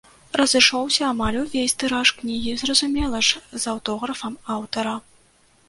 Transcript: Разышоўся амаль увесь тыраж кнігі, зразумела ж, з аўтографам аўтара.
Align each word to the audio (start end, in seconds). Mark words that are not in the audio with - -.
Разышоўся 0.39 1.01
амаль 1.13 1.37
увесь 1.41 1.75
тыраж 1.83 2.09
кнігі, 2.23 2.55
зразумела 2.63 3.23
ж, 3.29 3.45
з 3.53 3.63
аўтографам 3.75 4.33
аўтара. 4.59 4.99